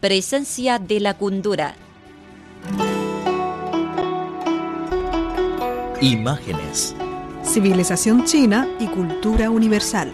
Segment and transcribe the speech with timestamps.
[0.00, 1.74] Presencia de la cultura.
[6.00, 6.96] Imágenes.
[7.42, 10.10] Civilización china y cultura universal.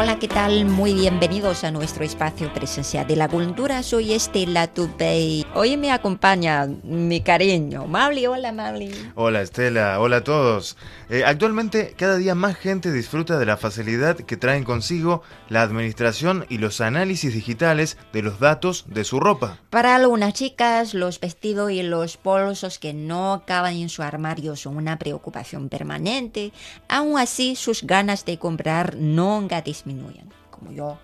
[0.00, 0.64] Hola, ¿qué tal?
[0.64, 3.82] Muy bienvenidos a nuestro espacio Presencia de la Cultura.
[3.82, 5.44] Soy Estela Tupei.
[5.56, 8.24] Hoy me acompaña mi cariño, Mabli.
[8.28, 8.92] Hola, Mabli.
[9.16, 10.76] Hola Estela, hola a todos.
[11.10, 16.46] Eh, actualmente cada día más gente disfruta de la facilidad que traen consigo la administración
[16.48, 19.58] y los análisis digitales de los datos de su ropa.
[19.68, 24.76] Para algunas chicas, los vestidos y los bolsos que no caben en su armario son
[24.76, 26.52] una preocupación permanente.
[26.88, 30.98] Aún así, sus ganas de comprar nunca disminuyen, como yo.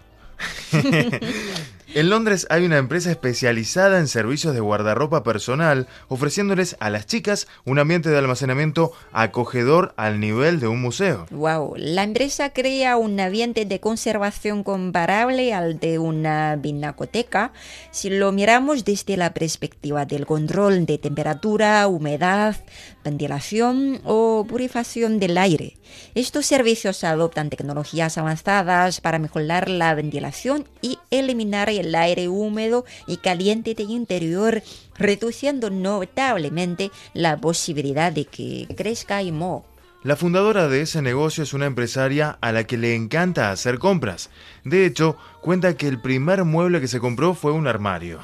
[1.94, 7.46] En Londres hay una empresa especializada en servicios de guardarropa personal, ofreciéndoles a las chicas
[7.64, 11.26] un ambiente de almacenamiento acogedor al nivel de un museo.
[11.30, 17.52] Wow, la empresa crea un ambiente de conservación comparable al de una binacoteca
[17.92, 22.56] si lo miramos desde la perspectiva del control de temperatura, humedad,
[23.04, 25.76] ventilación o purificación del aire.
[26.14, 33.18] Estos servicios adoptan tecnologías avanzadas para mejorar la ventilación y eliminar el aire húmedo y
[33.18, 34.62] caliente del interior,
[34.96, 39.73] reduciendo notablemente la posibilidad de que crezca y moho.
[40.04, 44.28] La fundadora de ese negocio es una empresaria a la que le encanta hacer compras.
[44.62, 48.20] De hecho, cuenta que el primer mueble que se compró fue un armario.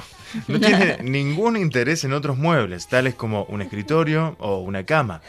[0.47, 5.23] No tiene ningún interés en otros muebles, tales como un escritorio o una cama.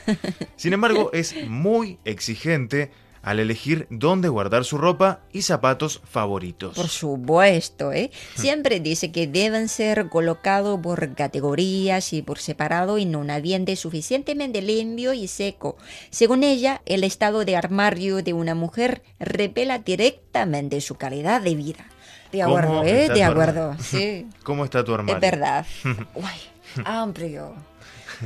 [0.58, 6.76] Sin embargo, es muy exigente al elegir dónde guardar su ropa y zapatos favoritos.
[6.76, 8.12] Por supuesto, ¿eh?
[8.36, 14.62] Siempre dice que deben ser colocados por categorías y por separado en un ambiente suficientemente
[14.62, 15.78] limpio y seco.
[16.10, 21.86] Según ella, el estado de armario de una mujer revela directamente su calidad de vida.
[22.32, 23.10] De ¿Cómo acuerdo, ¿eh?
[23.10, 24.26] De acuerdo, sí.
[24.44, 25.16] ¿Cómo está tu armario?
[25.16, 25.66] Es verdad.
[26.16, 27.54] Uy, amplio,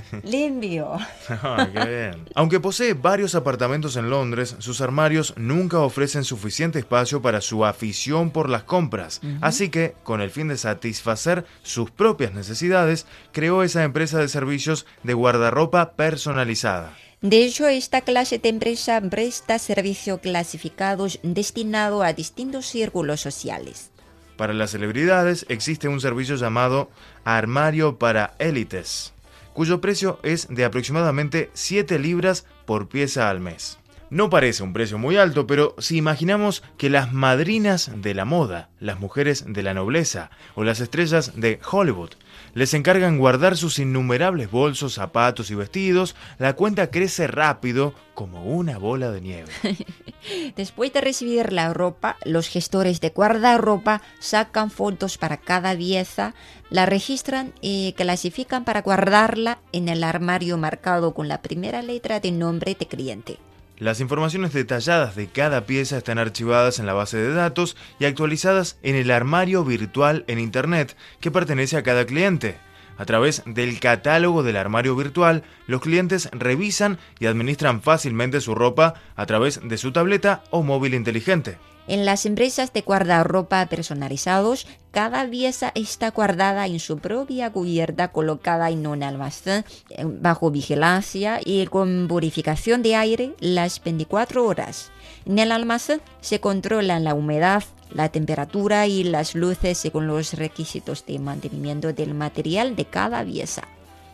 [0.24, 0.98] limpio.
[1.28, 2.26] Qué bien.
[2.36, 8.32] Aunque posee varios apartamentos en Londres, sus armarios nunca ofrecen suficiente espacio para su afición
[8.32, 9.22] por las compras.
[9.42, 14.86] Así que, con el fin de satisfacer sus propias necesidades, creó esa empresa de servicios
[15.04, 16.94] de guardarropa personalizada.
[17.22, 23.90] De hecho, esta clase de empresa presta servicios clasificados destinados a distintos círculos sociales.
[24.38, 26.90] Para las celebridades existe un servicio llamado
[27.24, 29.15] Armario para Élites,
[29.56, 33.80] cuyo precio es de aproximadamente 7 libras por pieza al mes.
[34.12, 38.70] No parece un precio muy alto, pero si imaginamos que las madrinas de la moda,
[38.80, 42.12] las mujeres de la nobleza o las estrellas de Hollywood
[42.54, 48.78] les encargan guardar sus innumerables bolsos, zapatos y vestidos, la cuenta crece rápido como una
[48.78, 49.52] bola de nieve.
[50.56, 56.36] Después de recibir la ropa, los gestores de guardarropa sacan fotos para cada pieza,
[56.70, 62.32] la registran y clasifican para guardarla en el armario marcado con la primera letra de
[62.32, 63.40] nombre de cliente.
[63.78, 68.78] Las informaciones detalladas de cada pieza están archivadas en la base de datos y actualizadas
[68.84, 72.58] en el armario virtual en Internet que pertenece a cada cliente.
[72.98, 78.94] A través del catálogo del armario virtual, los clientes revisan y administran fácilmente su ropa
[79.18, 81.58] a través de su tableta o móvil inteligente.
[81.88, 88.72] En las empresas de guardarropa personalizados, cada pieza está guardada en su propia cubierta colocada
[88.72, 94.92] en un almacén eh, bajo vigilancia y con purificación de aire las 24 horas.
[95.26, 101.06] En el almacén se controlan la humedad, la temperatura y las luces según los requisitos
[101.06, 103.64] de mantenimiento del material de cada pieza.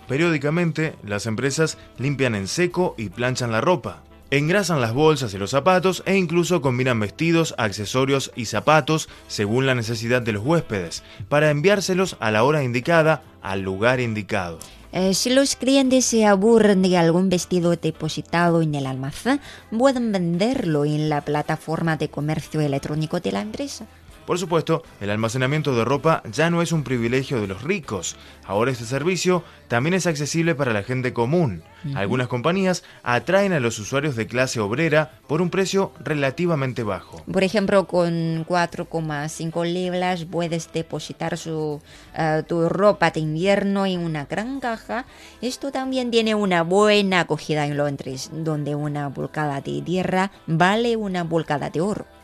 [0.10, 4.04] Periódicamente, las empresas limpian en seco y planchan la ropa.
[4.34, 9.76] Engrasan las bolsas y los zapatos e incluso combinan vestidos, accesorios y zapatos según la
[9.76, 14.60] necesidad de los huéspedes, para enviárselos a la hora indicada al lugar indicado.
[14.94, 19.42] Eh, si los clientes se aburren de algún vestido depositado en el almacén,
[19.78, 23.86] pueden venderlo en la plataforma de comercio electrónico de la empresa.
[24.26, 28.16] Por supuesto, el almacenamiento de ropa ya no es un privilegio de los ricos.
[28.46, 31.64] Ahora este servicio también es accesible para la gente común.
[31.96, 37.24] Algunas compañías atraen a los usuarios de clase obrera por un precio relativamente bajo.
[37.32, 41.82] Por ejemplo, con 4,5 libras puedes depositar su,
[42.16, 45.06] eh, tu ropa de invierno en una gran caja.
[45.42, 51.28] Esto también tiene una buena acogida en Londres, donde una pulgada de tierra vale una
[51.28, 52.21] pulgada de oro.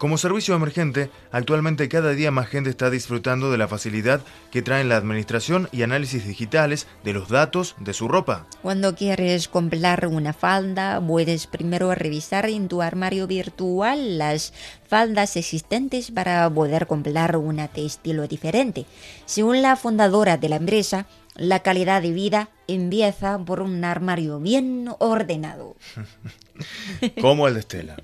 [0.00, 4.88] Como servicio emergente, actualmente cada día más gente está disfrutando de la facilidad que traen
[4.88, 8.46] la administración y análisis digitales de los datos de su ropa.
[8.62, 14.54] Cuando quieres comprar una falda, puedes primero revisar en tu armario virtual las
[14.88, 18.86] faldas existentes para poder comprar una de estilo diferente.
[19.26, 21.04] Según la fundadora de la empresa,
[21.40, 25.74] la calidad de vida empieza por un armario bien ordenado.
[27.20, 27.96] Como el de Estela.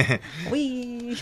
[0.50, 1.18] Uy.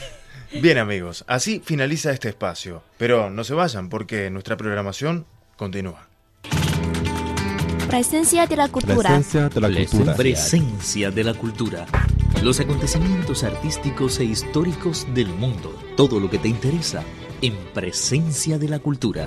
[0.63, 5.27] Bien amigos, así finaliza este espacio, pero no se vayan porque nuestra programación
[5.57, 6.07] continúa.
[7.89, 8.95] Presencia de la cultura.
[8.97, 10.15] Presencia de la cultura.
[10.15, 11.87] Presencia de la cultura.
[12.45, 15.77] Los acontecimientos artísticos e históricos del mundo.
[15.97, 17.03] Todo lo que te interesa
[17.43, 19.27] en Presencia de la cultura.